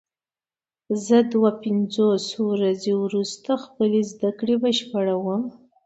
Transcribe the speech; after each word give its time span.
زه 1.05 1.17
دوه 1.33 1.51
پنځوس 1.63 2.25
ورځې 2.49 2.93
وروسته 3.03 3.51
خپلې 3.65 3.99
زده 4.11 4.29
کړې 4.39 4.55
بشپړوم. 4.63 5.41